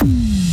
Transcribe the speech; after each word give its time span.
Mm. 0.00 0.47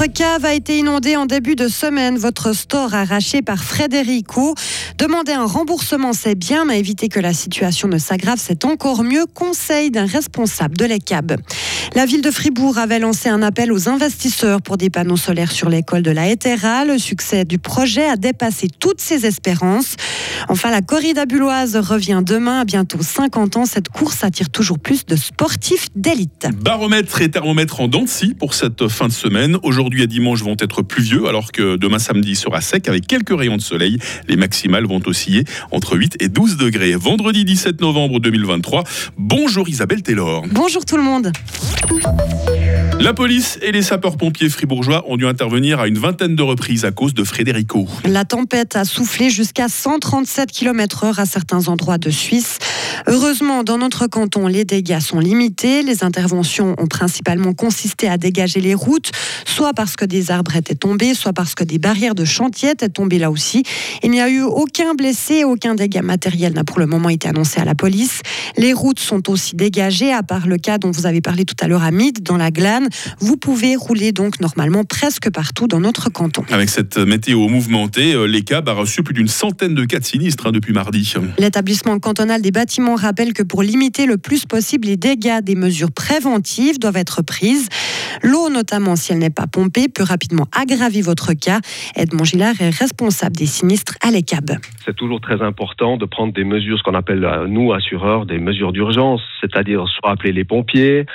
Votre 0.00 0.14
cave 0.14 0.46
a 0.46 0.54
été 0.54 0.78
inondée 0.78 1.16
en 1.16 1.26
début 1.26 1.56
de 1.56 1.68
semaine. 1.68 2.16
Votre 2.16 2.54
store 2.54 2.94
arraché 2.94 3.42
par 3.42 3.62
Frédérico. 3.62 4.54
Demander 4.96 5.32
un 5.32 5.44
remboursement, 5.44 6.14
c'est 6.14 6.34
bien, 6.34 6.64
mais 6.64 6.78
éviter 6.78 7.10
que 7.10 7.20
la 7.20 7.34
situation 7.34 7.86
ne 7.86 7.98
s'aggrave, 7.98 8.38
c'est 8.40 8.64
encore 8.64 9.04
mieux. 9.04 9.26
Conseil 9.26 9.90
d'un 9.90 10.06
responsable 10.06 10.74
de 10.78 10.86
l'ECAB. 10.86 11.36
La 11.94 12.06
ville 12.06 12.22
de 12.22 12.30
Fribourg 12.30 12.78
avait 12.78 12.98
lancé 12.98 13.28
un 13.28 13.42
appel 13.42 13.72
aux 13.72 13.90
investisseurs 13.90 14.62
pour 14.62 14.78
des 14.78 14.88
panneaux 14.88 15.18
solaires 15.18 15.52
sur 15.52 15.68
l'école 15.68 16.00
de 16.00 16.10
la 16.10 16.28
Hétéra. 16.30 16.86
Le 16.86 16.96
succès 16.96 17.44
du 17.44 17.58
projet 17.58 18.06
a 18.06 18.16
dépassé 18.16 18.68
toutes 18.68 19.02
ses 19.02 19.26
espérances. 19.26 19.96
Enfin, 20.48 20.70
la 20.70 20.80
corrida 20.80 21.26
bulloise 21.26 21.76
revient 21.76 22.22
demain 22.24 22.60
à 22.60 22.64
bientôt 22.64 23.02
50 23.02 23.58
ans. 23.58 23.66
Cette 23.66 23.90
course 23.90 24.24
attire 24.24 24.48
toujours 24.48 24.78
plus 24.78 25.04
de 25.04 25.16
sportifs 25.16 25.88
d'élite. 25.94 26.48
Baromètre 26.62 27.20
et 27.20 27.30
thermomètre 27.30 27.80
en 27.80 27.88
dents 27.88 28.04
pour 28.38 28.54
cette 28.54 28.88
fin 28.88 29.08
de 29.08 29.12
semaine. 29.12 29.58
Aujourd'hui 29.62 29.89
et 29.98 30.06
dimanche 30.06 30.42
vont 30.42 30.56
être 30.58 30.82
pluvieux, 30.82 31.26
alors 31.26 31.52
que 31.52 31.76
demain 31.76 31.98
samedi 31.98 32.36
sera 32.36 32.60
sec 32.60 32.88
avec 32.88 33.06
quelques 33.06 33.36
rayons 33.36 33.56
de 33.56 33.62
soleil. 33.62 33.98
Les 34.28 34.36
maximales 34.36 34.86
vont 34.86 35.00
osciller 35.06 35.44
entre 35.70 35.96
8 35.96 36.16
et 36.20 36.28
12 36.28 36.56
degrés. 36.56 36.94
Vendredi 36.94 37.44
17 37.44 37.80
novembre 37.80 38.20
2023. 38.20 38.84
Bonjour 39.16 39.68
Isabelle 39.68 40.02
Taylor. 40.02 40.44
Bonjour 40.52 40.84
tout 40.84 40.96
le 40.96 41.02
monde. 41.02 41.32
La 43.00 43.14
police 43.14 43.58
et 43.62 43.72
les 43.72 43.80
sapeurs-pompiers 43.80 44.50
fribourgeois 44.50 45.04
ont 45.08 45.16
dû 45.16 45.26
intervenir 45.26 45.80
à 45.80 45.88
une 45.88 45.96
vingtaine 45.96 46.36
de 46.36 46.42
reprises 46.42 46.84
à 46.84 46.90
cause 46.90 47.14
de 47.14 47.24
Frédérico. 47.24 47.88
La 48.04 48.26
tempête 48.26 48.76
a 48.76 48.84
soufflé 48.84 49.30
jusqu'à 49.30 49.70
137 49.70 50.52
km/h 50.52 51.18
à 51.18 51.24
certains 51.24 51.68
endroits 51.68 51.96
de 51.96 52.10
Suisse. 52.10 52.58
Heureusement, 53.06 53.64
dans 53.64 53.78
notre 53.78 54.06
canton, 54.06 54.46
les 54.46 54.66
dégâts 54.66 55.00
sont 55.00 55.18
limités. 55.18 55.82
Les 55.82 56.04
interventions 56.04 56.76
ont 56.78 56.86
principalement 56.86 57.54
consisté 57.54 58.06
à 58.06 58.18
dégager 58.18 58.60
les 58.60 58.74
routes, 58.74 59.12
soit 59.46 59.72
parce 59.72 59.96
que 59.96 60.04
des 60.04 60.30
arbres 60.30 60.54
étaient 60.56 60.74
tombés, 60.74 61.14
soit 61.14 61.32
parce 61.32 61.54
que 61.54 61.64
des 61.64 61.78
barrières 61.78 62.14
de 62.14 62.26
chantier 62.26 62.72
étaient 62.72 62.90
tombées 62.90 63.18
là 63.18 63.30
aussi. 63.30 63.62
Il 64.02 64.10
n'y 64.10 64.20
a 64.20 64.28
eu 64.28 64.42
aucun 64.42 64.94
blessé, 64.94 65.44
aucun 65.44 65.74
dégât 65.74 66.02
matériel 66.02 66.52
n'a 66.52 66.64
pour 66.64 66.78
le 66.78 66.86
moment 66.86 67.08
été 67.08 67.28
annoncé 67.28 67.62
à 67.62 67.64
la 67.64 67.74
police. 67.74 68.20
Les 68.58 68.74
routes 68.74 69.00
sont 69.00 69.30
aussi 69.30 69.56
dégagées, 69.56 70.12
à 70.12 70.22
part 70.22 70.46
le 70.46 70.58
cas 70.58 70.76
dont 70.76 70.90
vous 70.90 71.06
avez 71.06 71.22
parlé 71.22 71.46
tout 71.46 71.56
à 71.62 71.66
l'heure 71.66 71.82
à 71.82 71.92
Mide, 71.92 72.22
dans 72.22 72.36
la 72.36 72.50
Glane. 72.50 72.89
Vous 73.18 73.36
pouvez 73.36 73.76
rouler 73.76 74.12
donc 74.12 74.40
normalement 74.40 74.84
presque 74.84 75.30
partout 75.30 75.66
dans 75.66 75.80
notre 75.80 76.10
canton. 76.10 76.44
Avec 76.50 76.68
cette 76.68 76.98
météo 76.98 77.48
mouvementée, 77.48 78.14
euh, 78.14 78.26
l'ECAB 78.26 78.68
a 78.68 78.72
reçu 78.72 79.02
plus 79.02 79.14
d'une 79.14 79.28
centaine 79.28 79.74
de 79.74 79.84
cas 79.84 79.98
de 79.98 80.04
sinistres 80.04 80.46
hein, 80.46 80.52
depuis 80.52 80.72
mardi. 80.72 81.00
L'établissement 81.38 81.98
cantonal 81.98 82.42
des 82.42 82.50
bâtiments 82.50 82.94
rappelle 82.94 83.32
que 83.32 83.42
pour 83.42 83.62
limiter 83.62 84.06
le 84.06 84.18
plus 84.18 84.44
possible 84.44 84.88
les 84.88 84.96
dégâts, 84.96 85.40
des 85.42 85.54
mesures 85.54 85.92
préventives 85.92 86.78
doivent 86.78 86.96
être 86.96 87.22
prises. 87.22 87.68
L'eau, 88.22 88.50
notamment 88.50 88.96
si 88.96 89.12
elle 89.12 89.18
n'est 89.18 89.30
pas 89.30 89.46
pompée, 89.46 89.88
peut 89.88 90.02
rapidement 90.02 90.46
aggraver 90.52 91.00
votre 91.00 91.32
cas. 91.32 91.60
Edmond 91.96 92.24
Gillard 92.24 92.60
est 92.60 92.70
responsable 92.70 93.36
des 93.36 93.46
sinistres 93.46 93.94
à 94.02 94.10
l'ECAB. 94.10 94.58
C'est 94.84 94.96
toujours 94.96 95.20
très 95.20 95.42
important 95.42 95.96
de 95.96 96.04
prendre 96.04 96.32
des 96.32 96.44
mesures, 96.44 96.78
ce 96.78 96.82
qu'on 96.82 96.94
appelle, 96.94 97.24
euh, 97.24 97.46
nous, 97.46 97.72
assureurs, 97.72 98.26
des 98.26 98.38
mesures 98.38 98.72
d'urgence, 98.72 99.20
c'est-à-dire 99.40 99.84
soit 99.88 100.10
appeler 100.10 100.32
les 100.32 100.44
pompiers, 100.44 101.06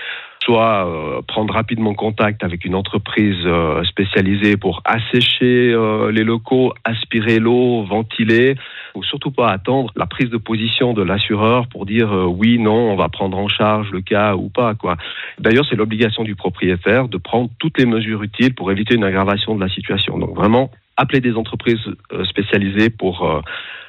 soit 0.45 0.87
euh, 0.87 1.21
prendre 1.27 1.53
rapidement 1.53 1.95
contact 1.95 2.43
avec 2.43 2.65
une 2.65 2.75
entreprise 2.75 3.43
euh, 3.45 3.83
spécialisée 3.83 4.57
pour 4.57 4.83
assécher 4.85 5.73
euh, 5.73 6.11
les 6.11 6.23
locaux, 6.23 6.73
aspirer 6.83 7.39
l'eau, 7.39 7.83
ventiler, 7.83 8.55
ou 8.93 9.03
surtout 9.03 9.31
pas 9.31 9.49
attendre 9.49 9.91
la 9.95 10.05
prise 10.05 10.29
de 10.29 10.37
position 10.37 10.93
de 10.93 11.01
l'assureur 11.01 11.67
pour 11.67 11.85
dire 11.85 12.11
oui, 12.11 12.59
non, 12.59 12.91
on 12.91 12.95
va 12.95 13.09
prendre 13.09 13.37
en 13.37 13.47
charge 13.47 13.89
le 13.91 14.01
cas 14.01 14.35
ou 14.35 14.49
pas. 14.49 14.75
Quoi. 14.75 14.97
D'ailleurs, 15.39 15.65
c'est 15.67 15.75
l'obligation 15.75 16.23
du 16.23 16.35
propriétaire 16.35 17.07
de 17.07 17.17
prendre 17.17 17.49
toutes 17.59 17.79
les 17.79 17.85
mesures 17.85 18.21
utiles 18.21 18.53
pour 18.53 18.71
éviter 18.71 18.95
une 18.95 19.03
aggravation 19.03 19.55
de 19.55 19.61
la 19.61 19.69
situation. 19.69 20.17
Donc 20.17 20.35
vraiment, 20.35 20.69
appeler 20.95 21.19
des 21.19 21.33
entreprises 21.33 21.81
spécialisées 22.29 22.89
pour 22.89 23.43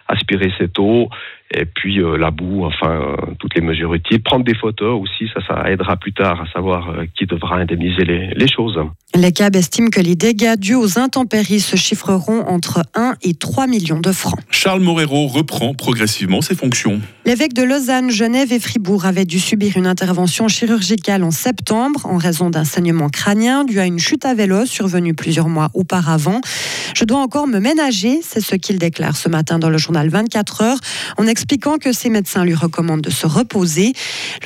aspirer 0.09 0.53
cette 0.59 0.79
eau, 0.79 1.09
et 1.51 1.65
puis 1.65 2.01
euh, 2.01 2.17
la 2.17 2.31
boue, 2.31 2.65
enfin 2.65 2.91
euh, 2.91 3.17
toutes 3.39 3.55
les 3.55 3.61
mesures 3.61 3.95
utiles. 3.95 4.23
Prendre 4.23 4.45
des 4.45 4.55
photos 4.55 5.01
aussi, 5.01 5.31
ça, 5.33 5.41
ça 5.47 5.71
aidera 5.71 5.97
plus 5.97 6.13
tard 6.13 6.41
à 6.41 6.53
savoir 6.53 6.91
euh, 6.91 7.05
qui 7.17 7.27
devra 7.27 7.57
indemniser 7.57 8.05
les, 8.05 8.29
les 8.35 8.49
choses. 8.49 8.79
Les 9.15 9.33
CAB 9.33 9.57
estiment 9.57 9.89
que 9.89 10.01
les 10.01 10.17
dégâts 10.17 10.57
dus 10.59 10.75
aux 10.75 10.99
intempéries 10.99 11.61
se 11.61 11.77
chiffreront 11.77 12.41
entre 12.47 12.83
1 12.95 13.15
et 13.23 13.35
3 13.35 13.67
millions 13.67 14.01
de 14.01 14.13
francs. 14.13 14.39
Charles 14.51 14.81
Morero 14.81 15.29
reprend 15.29 15.73
progressivement 15.75 16.41
ses 16.41 16.55
fonctions. 16.55 17.01
L'évêque 17.25 17.55
de 17.55 17.63
Lausanne, 17.63 18.11
Genève 18.11 18.53
et 18.53 18.61
Fribourg 18.61 19.07
avaient 19.07 19.25
dû 19.25 19.39
subir 19.39 19.77
une 19.77 19.87
intervention 19.87 20.49
chirurgicale 20.49 21.23
en 21.23 21.31
septembre 21.31 22.07
en 22.07 22.17
raison 22.19 22.51
d'un 22.51 22.65
saignement 22.65 23.09
crânien 23.09 23.65
dû 23.65 23.79
à 23.79 23.87
une 23.87 23.99
chute 23.99 24.25
à 24.25 24.35
vélo 24.35 24.67
survenue 24.67 25.15
plusieurs 25.15 25.49
mois 25.49 25.71
auparavant. 25.75 26.41
Je 26.95 27.05
dois 27.05 27.21
encore 27.21 27.47
me 27.47 27.61
ménager, 27.61 28.21
c'est 28.23 28.41
ce 28.41 28.57
qu'il 28.57 28.79
déclare 28.79 29.17
ce 29.17 29.29
matin 29.29 29.59
dans 29.59 29.71
le 29.71 29.79
journal 29.79 30.09
24 30.09 30.63
heures. 30.63 30.79
On 31.19 31.27
expliquant 31.37 31.77
que 31.77 31.93
ses 31.93 32.09
médecins 32.09 32.47
lui 32.47 32.55
recommandent 32.55 33.03
de 33.03 33.11
se 33.11 33.27
reposer. 33.27 33.93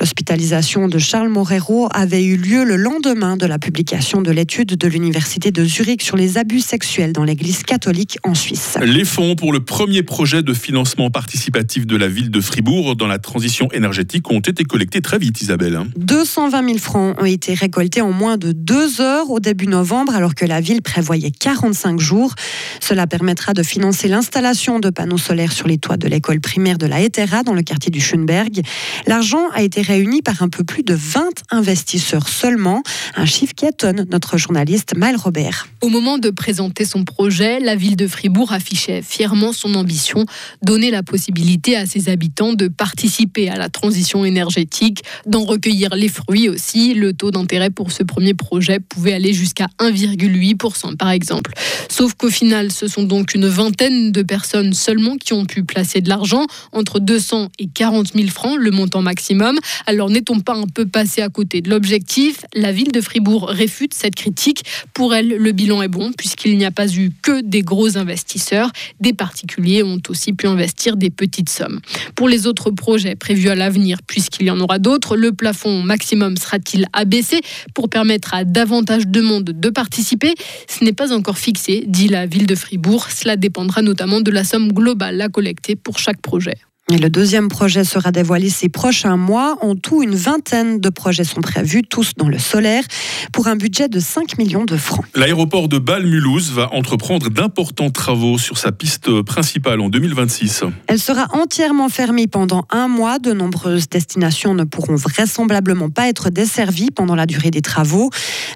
L'hospitalisation 0.01 0.89
de 0.89 0.99
Charles 0.99 1.29
Morero 1.29 1.87
avait 1.93 2.21
eu 2.21 2.35
lieu 2.35 2.65
le 2.65 2.75
lendemain 2.75 3.37
de 3.37 3.45
la 3.45 3.59
publication 3.59 4.21
de 4.21 4.29
l'étude 4.29 4.75
de 4.75 4.87
l'Université 4.89 5.51
de 5.51 5.63
Zurich 5.63 6.01
sur 6.01 6.17
les 6.17 6.37
abus 6.37 6.59
sexuels 6.59 7.13
dans 7.13 7.23
l'Église 7.23 7.63
catholique 7.63 8.17
en 8.23 8.35
Suisse. 8.35 8.77
Les 8.83 9.05
fonds 9.05 9.35
pour 9.35 9.53
le 9.53 9.61
premier 9.61 10.03
projet 10.03 10.43
de 10.43 10.53
financement 10.53 11.09
participatif 11.09 11.87
de 11.87 11.95
la 11.95 12.09
ville 12.09 12.29
de 12.29 12.41
Fribourg 12.41 12.97
dans 12.97 13.07
la 13.07 13.19
transition 13.19 13.71
énergétique 13.71 14.29
ont 14.29 14.41
été 14.41 14.65
collectés 14.65 14.99
très 14.99 15.17
vite, 15.17 15.41
Isabelle. 15.41 15.79
220 15.95 16.65
000 16.65 16.77
francs 16.77 17.15
ont 17.21 17.25
été 17.25 17.53
récoltés 17.53 18.01
en 18.01 18.11
moins 18.11 18.35
de 18.35 18.51
deux 18.51 18.99
heures 18.99 19.29
au 19.29 19.39
début 19.39 19.67
novembre, 19.67 20.13
alors 20.13 20.35
que 20.35 20.45
la 20.45 20.59
ville 20.59 20.81
prévoyait 20.81 21.31
45 21.31 22.01
jours. 22.01 22.35
Cela 22.81 23.07
permettra 23.07 23.53
de 23.53 23.63
financer 23.63 24.09
l'installation 24.09 24.79
de 24.79 24.89
panneaux 24.89 25.17
solaires 25.17 25.53
sur 25.53 25.69
les 25.69 25.77
toits 25.77 25.95
de 25.95 26.09
l'école 26.09 26.41
primaire 26.41 26.79
de 26.81 26.87
la 26.87 26.99
Hétéra 26.99 27.43
dans 27.43 27.53
le 27.53 27.61
quartier 27.61 27.91
du 27.91 28.01
Schönberg. 28.01 28.61
L'argent 29.05 29.49
a 29.53 29.61
été 29.61 29.81
réuni 29.81 30.23
par 30.23 30.41
un 30.41 30.49
peu 30.49 30.63
plus 30.63 30.81
de 30.81 30.95
20 30.95 31.29
investisseurs 31.51 32.27
seulement, 32.27 32.81
un 33.15 33.25
chiffre 33.25 33.53
qui 33.53 33.67
étonne 33.67 34.07
notre 34.09 34.37
journaliste 34.37 34.97
Maël 34.97 35.15
Robert. 35.15 35.67
Au 35.81 35.89
moment 35.89 36.17
de 36.17 36.31
présenter 36.31 36.83
son 36.85 37.03
projet, 37.03 37.59
la 37.59 37.75
ville 37.75 37.95
de 37.95 38.07
Fribourg 38.07 38.51
affichait 38.51 39.03
fièrement 39.03 39.53
son 39.53 39.75
ambition, 39.75 40.25
donner 40.63 40.89
la 40.89 41.03
possibilité 41.03 41.75
à 41.75 41.85
ses 41.85 42.09
habitants 42.09 42.53
de 42.53 42.67
participer 42.67 43.49
à 43.49 43.57
la 43.57 43.69
transition 43.69 44.25
énergétique, 44.25 45.03
d'en 45.27 45.43
recueillir 45.43 45.93
les 45.93 46.09
fruits 46.09 46.49
aussi. 46.49 46.95
Le 46.95 47.13
taux 47.13 47.29
d'intérêt 47.29 47.69
pour 47.69 47.91
ce 47.91 48.01
premier 48.01 48.33
projet 48.33 48.79
pouvait 48.79 49.13
aller 49.13 49.33
jusqu'à 49.33 49.67
1,8% 49.79 50.97
par 50.97 51.11
exemple. 51.11 51.53
Sauf 51.89 52.15
qu'au 52.15 52.29
final, 52.29 52.71
ce 52.71 52.87
sont 52.87 53.03
donc 53.03 53.35
une 53.35 53.47
vingtaine 53.47 54.11
de 54.11 54.23
personnes 54.23 54.73
seulement 54.73 55.17
qui 55.17 55.33
ont 55.33 55.45
pu 55.45 55.63
placer 55.63 56.01
de 56.01 56.09
l'argent 56.09 56.47
entre 56.71 56.99
200 56.99 57.49
et 57.59 57.67
40 57.67 58.13
000 58.15 58.27
francs, 58.29 58.57
le 58.59 58.71
montant 58.71 59.01
maximum. 59.01 59.57
Alors 59.85 60.09
n'est-on 60.09 60.39
pas 60.39 60.55
un 60.55 60.67
peu 60.67 60.85
passé 60.85 61.21
à 61.21 61.29
côté 61.29 61.61
de 61.61 61.69
l'objectif? 61.69 62.45
La 62.53 62.71
ville 62.71 62.91
de 62.91 63.01
Fribourg 63.01 63.47
réfute 63.49 63.93
cette 63.93 64.15
critique. 64.15 64.63
Pour 64.93 65.13
elle, 65.13 65.29
le 65.29 65.51
bilan 65.51 65.81
est 65.81 65.87
bon 65.87 66.11
puisqu'il 66.11 66.57
n'y 66.57 66.65
a 66.65 66.71
pas 66.71 66.91
eu 66.93 67.11
que 67.21 67.41
des 67.41 67.61
gros 67.61 67.97
investisseurs. 67.97 68.71
Des 68.99 69.13
particuliers 69.13 69.83
ont 69.83 70.01
aussi 70.09 70.33
pu 70.33 70.47
investir 70.47 70.97
des 70.97 71.09
petites 71.09 71.49
sommes. 71.49 71.79
Pour 72.15 72.29
les 72.29 72.47
autres 72.47 72.71
projets 72.71 73.15
prévus 73.15 73.49
à 73.49 73.55
l'avenir, 73.55 73.99
puisqu'il 74.05 74.45
y 74.47 74.51
en 74.51 74.59
aura 74.59 74.79
d'autres, 74.79 75.15
le 75.15 75.31
plafond 75.31 75.81
maximum 75.83 76.37
sera-t-il 76.37 76.85
abaissé 76.93 77.41
pour 77.73 77.89
permettre 77.89 78.33
à 78.33 78.43
davantage 78.43 79.07
de 79.07 79.21
monde 79.21 79.51
de 79.55 79.69
participer? 79.69 80.33
Ce 80.67 80.83
n'est 80.83 80.93
pas 80.93 81.13
encore 81.13 81.37
fixé, 81.37 81.83
dit 81.87 82.07
la 82.07 82.25
ville 82.25 82.47
de 82.47 82.55
Fribourg. 82.55 83.09
Cela 83.09 83.35
dépendra 83.35 83.81
notamment 83.81 84.21
de 84.21 84.31
la 84.31 84.43
somme 84.43 84.71
globale 84.71 85.21
à 85.21 85.29
collecter 85.29 85.75
pour 85.75 85.99
chaque 85.99 86.21
projet 86.21 86.60
le 86.97 87.09
deuxième 87.09 87.47
projet 87.47 87.83
sera 87.83 88.11
dévoilé 88.11 88.49
ces 88.49 88.69
prochains 88.69 89.17
mois. 89.17 89.57
En 89.61 89.75
tout, 89.75 90.03
une 90.03 90.15
vingtaine 90.15 90.79
de 90.79 90.89
projets 90.89 91.23
sont 91.23 91.41
prévus, 91.41 91.83
tous 91.83 92.13
dans 92.17 92.27
le 92.27 92.39
solaire, 92.39 92.83
pour 93.31 93.47
un 93.47 93.55
budget 93.55 93.87
de 93.87 93.99
5 93.99 94.37
millions 94.37 94.65
de 94.65 94.77
francs. 94.77 95.05
L'aéroport 95.15 95.67
de 95.67 95.77
Bâle-Mulhouse 95.77 96.51
va 96.51 96.73
entreprendre 96.73 97.29
d'importants 97.29 97.91
travaux 97.91 98.37
sur 98.37 98.57
sa 98.57 98.71
piste 98.71 99.21
principale 99.21 99.79
en 99.79 99.89
2026. 99.89 100.63
Elle 100.87 100.99
sera 100.99 101.27
entièrement 101.33 101.89
fermée 101.89 102.27
pendant 102.27 102.65
un 102.69 102.87
mois. 102.87 103.19
De 103.19 103.33
nombreuses 103.33 103.89
destinations 103.89 104.53
ne 104.53 104.63
pourront 104.63 104.95
vraisemblablement 104.95 105.89
pas 105.89 106.07
être 106.07 106.29
desservies 106.29 106.91
pendant 106.91 107.15
la 107.15 107.25
durée 107.25 107.51
des 107.51 107.61
travaux. 107.61 108.09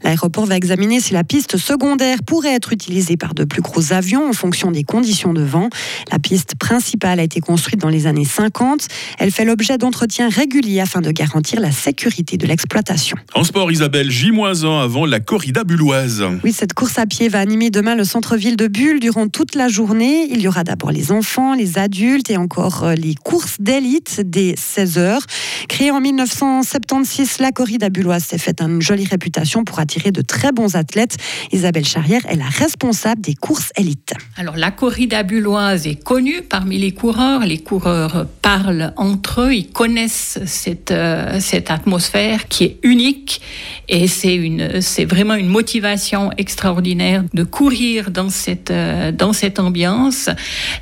L'aéroport 0.04 0.46
va 0.46 0.58
examiner 0.58 1.00
si 1.00 1.14
la 1.14 1.24
piste 1.24 1.58
secondaire 1.58 2.20
pourrait 2.26 2.54
être 2.54 2.74
utilisée 2.74 3.18
par 3.18 3.34
de 3.34 3.44
plus 3.44 3.62
gros 3.62 3.94
avions 3.94 4.28
en 4.28 4.34
fonction 4.34 4.72
des 4.72 4.84
conditions 4.84 5.34
de 5.34 5.42
vent. 5.42 5.70
La 6.12 6.20
piste 6.20 6.56
principale 6.56 7.20
a 7.20 7.24
été 7.24 7.40
construite 7.40 7.80
dans 7.80 7.90
les 7.90 8.08
années 8.08 8.25
années 8.26 8.50
50. 8.50 8.88
Elle 9.20 9.32
fait 9.32 9.46
l'objet 9.46 9.78
d'entretiens 9.78 10.30
réguliers 10.30 10.80
afin 10.80 11.02
de 11.02 11.12
garantir 11.12 11.60
la 11.60 11.72
sécurité 11.72 12.38
de 12.38 12.48
l'exploitation. 12.48 13.18
En 13.34 13.44
sport, 13.44 13.72
Isabelle, 13.72 14.10
J-1 14.10 14.84
avant 14.84 15.06
la 15.06 15.20
corrida 15.20 15.64
bulloise. 15.64 16.24
Oui, 16.44 16.54
cette 16.54 16.74
course 16.74 16.98
à 16.98 17.06
pied 17.06 17.30
va 17.30 17.40
animer 17.40 17.70
demain 17.70 17.96
le 17.96 18.04
centre-ville 18.04 18.56
de 18.56 18.68
Bulle 18.68 19.00
durant 19.00 19.28
toute 19.28 19.56
la 19.56 19.68
journée. 19.68 20.28
Il 20.32 20.42
y 20.42 20.48
aura 20.48 20.64
d'abord 20.64 20.92
les 20.92 21.12
enfants, 21.12 21.54
les 21.54 21.78
adultes 21.78 22.30
et 22.30 22.38
encore 22.38 22.84
euh, 22.84 22.96
les 22.96 23.16
courses 23.16 23.58
d'élite 23.60 24.22
dès 24.26 24.56
16 24.58 24.98
heures. 24.98 25.22
Créée 25.68 25.92
en 25.92 26.02
1976, 26.02 27.40
la 27.40 27.52
corrida 27.52 27.90
bulloise 27.90 28.24
s'est 28.24 28.38
faite 28.38 28.62
une 28.62 28.82
jolie 28.82 29.06
réputation 29.06 29.64
pour 29.64 29.80
attirer 29.80 30.12
de 30.12 30.22
très 30.22 30.52
bons 30.52 30.76
athlètes. 30.76 31.18
Isabelle 31.52 31.86
Charrière 31.86 32.26
est 32.28 32.36
la 32.36 32.50
responsable 32.50 33.22
des 33.22 33.36
courses 33.36 33.72
élites. 33.78 34.14
Alors 34.38 34.56
la 34.56 34.72
corrida 34.72 35.24
bulloise 35.24 35.88
est 35.88 36.02
connue 36.02 36.42
parmi 36.42 36.78
les 36.78 36.92
coureurs. 36.92 37.42
Les 37.42 37.60
coureurs 37.60 38.15
parlent 38.24 38.94
entre 38.96 39.42
eux, 39.42 39.54
ils 39.54 39.70
connaissent 39.70 40.40
cette, 40.46 40.92
euh, 40.92 41.40
cette 41.40 41.72
atmosphère 41.72 42.48
qui 42.48 42.64
est 42.64 42.78
unique 42.84 43.42
et 43.88 44.08
c'est 44.08 45.06
vraiment 45.06 45.36
une 45.36 45.48
motivation 45.48 46.32
extraordinaire 46.38 47.24
de 47.34 47.44
courir 47.44 48.12
dans 48.12 48.30
cette 48.30 48.72
euh, 48.72 49.12
dans 49.12 49.34
cette 49.34 49.60
ambiance. 49.60 50.30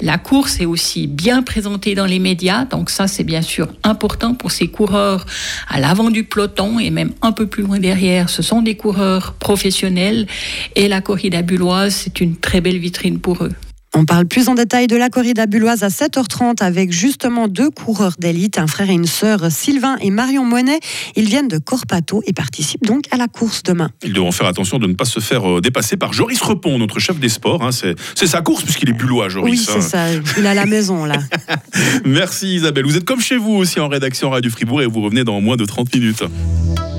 La 0.02 0.18
course 0.18 0.60
est 0.60 0.66
aussi 0.66 1.08
bien 1.08 1.44
présentée 1.44 1.96
dans 1.96 2.06
les 2.06 2.20
médias, 2.20 2.66
donc 2.66 2.90
ça 2.90 3.08
c'est 3.08 3.24
bien 3.24 3.42
sûr 3.42 3.68
important 3.84 4.34
pour 4.36 4.52
ces 4.52 4.68
coureurs 4.68 5.26
à 5.68 5.80
l'avant 5.80 6.10
du 6.10 6.24
peloton 6.24 6.80
et 6.80 6.92
même 6.92 7.12
un 7.22 7.32
peu 7.32 7.48
plus 7.48 7.64
loin 7.64 7.80
derrière. 7.80 8.30
Ce 8.30 8.42
sont 8.42 8.62
des 8.62 8.76
coureurs 8.76 9.34
professionnels 9.34 10.28
et 10.76 10.88
la 10.88 11.02
corrida 11.02 11.42
bulloise 11.42 11.94
c'est 11.96 12.22
une 12.22 12.36
très 12.38 12.62
belle 12.62 12.78
vitrine 12.78 13.20
pour 13.20 13.44
eux. 13.44 13.54
On 13.96 14.06
parle 14.06 14.26
plus 14.26 14.50
en 14.50 14.56
détail 14.56 14.88
de 14.88 14.96
la 14.96 15.10
corrida 15.10 15.46
bulloise 15.46 15.84
à 15.84 15.90
7h30 15.90 16.64
avec 16.64 16.92
justement 16.92 17.48
deux 17.48 17.70
coureurs 17.70 18.16
d'élite, 18.18 18.58
un 18.58 18.66
frère 18.66 18.90
et 18.90 18.94
une 18.94 19.06
sœur, 19.06 19.52
Sylvain 19.52 19.98
et 20.02 20.10
Marion 20.10 20.46
Monet. 20.46 20.80
Ils 21.16 21.30
viennent 21.30 21.48
de 21.48 21.60
Corpato 21.60 22.24
et 22.26 22.34
participent 22.34 22.86
donc 22.86 23.04
à 23.12 23.18
la 23.18 23.28
course 23.28 23.62
demain. 23.62 23.92
Ils 24.04 24.14
devront 24.14 24.32
faire 24.32 24.48
attention 24.48 24.80
de 24.80 24.88
ne 24.88 24.94
pas 24.94 25.06
se 25.06 25.20
faire 25.20 25.48
euh, 25.48 25.62
dépasser 25.62 25.96
par 25.96 26.12
Joris 26.12 26.42
Repon, 26.42 26.80
notre 26.80 27.00
chef 27.00 27.20
des 27.20 27.30
sports. 27.30 27.64
Hein. 27.64 27.70
C'est 27.72 28.28
sa 28.28 28.42
course 28.42 28.64
puisqu'il 28.64 28.90
est 28.90 28.94
bullois, 28.94 29.30
Joris. 29.30 29.52
Oui, 29.52 29.58
c'est 29.58 29.82
ça. 29.82 30.08
Il 30.40 30.48
a 30.48 30.56
la 30.56 30.66
maison 30.66 31.06
là. 31.06 31.20
Merci 32.06 32.56
Isabelle. 32.56 32.86
Vous 32.86 32.98
êtes 32.98 33.06
comme 33.06 33.22
chez 33.22 33.38
vous 33.38 33.54
aussi 33.54 33.80
en 33.80 33.90
rédaction 33.90 34.32
Radio 34.32 34.50
Fribourg 34.50 34.82
et 34.82 34.88
vous 34.88 35.02
revenez 35.02 35.24
dans 35.24 35.40
moins 35.40 35.56
de 35.56 35.66
30 35.66 35.94
minutes. 35.94 36.24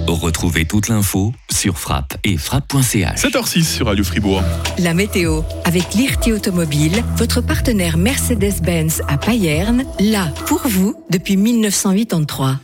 Retrouvez 0.06 0.66
toute 0.66 0.88
l'info 0.88 1.32
sur 1.50 1.78
frappe 1.78 2.16
et 2.24 2.36
frappe.ch. 2.36 3.22
7h06 3.22 3.64
sur 3.64 3.86
Radio 3.86 4.04
Fribourg. 4.04 4.42
La 4.78 4.92
météo 4.92 5.42
avec 5.64 5.94
l'IRT 5.94 6.32
Automobile, 6.34 7.02
votre 7.16 7.40
partenaire 7.40 7.96
Mercedes-Benz 7.96 9.02
à 9.08 9.16
Payerne, 9.16 9.84
là 10.00 10.28
pour 10.46 10.60
vous 10.66 10.94
depuis 11.10 11.36
1983. 11.36 12.58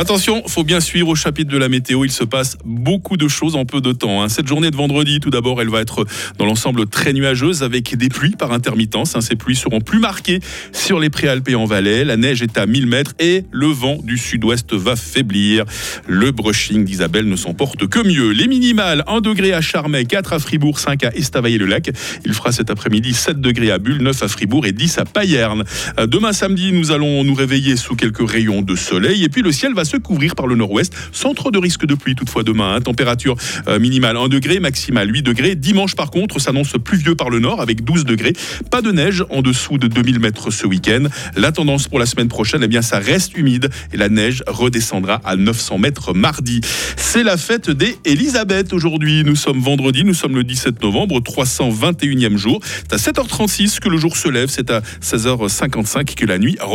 Attention, 0.00 0.42
faut 0.48 0.64
bien 0.64 0.80
suivre 0.80 1.08
au 1.08 1.14
chapitre 1.14 1.52
de 1.52 1.58
la 1.58 1.68
météo. 1.68 2.06
Il 2.06 2.10
se 2.10 2.24
passe 2.24 2.56
beaucoup 2.64 3.18
de 3.18 3.28
choses 3.28 3.54
en 3.54 3.66
peu 3.66 3.82
de 3.82 3.92
temps. 3.92 4.22
Hein. 4.22 4.30
Cette 4.30 4.48
journée 4.48 4.70
de 4.70 4.76
vendredi, 4.76 5.20
tout 5.20 5.28
d'abord, 5.28 5.60
elle 5.60 5.68
va 5.68 5.82
être 5.82 6.06
dans 6.38 6.46
l'ensemble 6.46 6.86
très 6.86 7.12
nuageuse 7.12 7.62
avec 7.62 7.94
des 7.94 8.08
pluies 8.08 8.34
par 8.34 8.50
intermittence. 8.52 9.14
Hein. 9.14 9.20
Ces 9.20 9.36
pluies 9.36 9.56
seront 9.56 9.82
plus 9.82 9.98
marquées 9.98 10.40
sur 10.72 11.00
les 11.00 11.10
préalpes 11.10 11.50
et 11.50 11.54
en 11.54 11.66
Valais. 11.66 12.06
La 12.06 12.16
neige 12.16 12.40
est 12.40 12.56
à 12.56 12.64
1000 12.64 12.86
mètres 12.86 13.12
et 13.18 13.44
le 13.50 13.66
vent 13.66 13.98
du 14.02 14.16
sud-ouest 14.16 14.72
va 14.72 14.96
faiblir. 14.96 15.66
Le 16.06 16.30
brushing 16.30 16.82
d'Isabelle 16.82 17.28
ne 17.28 17.36
s'emporte 17.36 17.86
que 17.86 18.00
mieux. 18.02 18.30
Les 18.30 18.46
minimales 18.48 19.04
1 19.06 19.20
degré 19.20 19.52
à 19.52 19.60
Charmey, 19.60 20.06
4 20.06 20.32
à 20.32 20.38
Fribourg, 20.38 20.78
5 20.78 21.04
à 21.04 21.14
Estavayer-le-Lac. 21.14 21.90
Il 22.24 22.32
fera 22.32 22.52
cet 22.52 22.70
après-midi 22.70 23.12
7 23.12 23.38
degrés 23.38 23.70
à 23.70 23.76
Bulle, 23.76 24.00
9 24.00 24.22
à 24.22 24.28
Fribourg 24.28 24.64
et 24.64 24.72
10 24.72 24.96
à 24.96 25.04
Payerne. 25.04 25.64
Demain 25.98 26.32
samedi, 26.32 26.72
nous 26.72 26.90
allons 26.90 27.22
nous 27.22 27.34
réveiller 27.34 27.76
sous 27.76 27.96
quelques 27.96 28.26
rayons 28.26 28.62
de 28.62 28.74
soleil 28.76 29.24
et 29.24 29.28
puis 29.28 29.42
le 29.42 29.52
ciel 29.52 29.74
va 29.74 29.84
se 29.89 29.89
couvrir 29.96 30.34
par 30.34 30.46
le 30.46 30.54
nord-ouest, 30.54 30.92
sans 31.12 31.34
trop 31.34 31.50
de 31.50 31.58
risque 31.58 31.86
de 31.86 31.94
pluie 31.94 32.14
toutefois 32.14 32.42
demain. 32.42 32.74
Hein. 32.74 32.80
Température 32.80 33.36
euh, 33.68 33.78
minimale 33.78 34.16
1 34.16 34.28
degré, 34.28 34.60
maximale 34.60 35.12
8 35.12 35.22
degrés. 35.22 35.54
Dimanche 35.54 35.96
par 35.96 36.10
contre 36.10 36.40
s'annonce 36.40 36.74
pluvieux 36.82 37.14
par 37.14 37.30
le 37.30 37.38
nord 37.38 37.60
avec 37.60 37.84
12 37.84 38.04
degrés. 38.04 38.32
Pas 38.70 38.82
de 38.82 38.92
neige 38.92 39.24
en 39.30 39.42
dessous 39.42 39.78
de 39.78 39.86
2000 39.86 40.20
mètres 40.20 40.50
ce 40.50 40.66
week-end. 40.66 41.04
La 41.36 41.52
tendance 41.52 41.88
pour 41.88 41.98
la 41.98 42.06
semaine 42.06 42.28
prochaine, 42.28 42.62
eh 42.62 42.68
bien 42.68 42.82
ça 42.82 42.98
reste 42.98 43.36
humide 43.36 43.70
et 43.92 43.96
la 43.96 44.08
neige 44.08 44.42
redescendra 44.46 45.20
à 45.24 45.36
900 45.36 45.78
mètres 45.78 46.14
mardi. 46.14 46.60
C'est 46.96 47.22
la 47.22 47.36
fête 47.36 47.70
des 47.70 47.96
Elisabeth 48.04 48.72
aujourd'hui. 48.72 49.24
Nous 49.24 49.36
sommes 49.36 49.60
vendredi, 49.60 50.04
nous 50.04 50.14
sommes 50.14 50.34
le 50.34 50.44
17 50.44 50.82
novembre, 50.82 51.20
321e 51.20 52.36
jour. 52.36 52.60
C'est 52.62 52.92
à 52.92 52.96
7h36 52.96 53.80
que 53.80 53.88
le 53.88 53.96
jour 53.96 54.16
se 54.16 54.28
lève, 54.28 54.48
c'est 54.48 54.70
à 54.70 54.80
16h55 55.02 56.14
que 56.14 56.26
la 56.26 56.38
nuit 56.38 56.56
retombe. 56.60 56.70